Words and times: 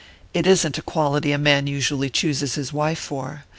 It 0.33 0.47
isn't 0.47 0.79
a 0.79 0.81
quality 0.81 1.31
a 1.31 1.37
man 1.37 1.67
usually 1.67 2.09
chooses 2.09 2.55
his 2.55 2.73
wife 2.73 2.97
for. 2.97 3.43